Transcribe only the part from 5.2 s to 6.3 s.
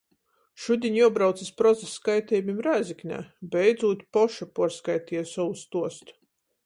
sovu stuostu.